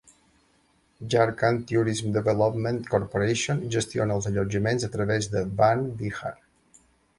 Jharkhand 1.09 1.67
Tourism 1.71 2.09
Development 2.15 2.81
Corporation 2.95 3.61
gestiona 3.77 4.17
els 4.21 4.31
allotjaments 4.33 4.89
a 4.91 4.93
través 4.99 5.31
de 5.37 5.47
Van 5.63 5.89
Vihar. 6.03 6.37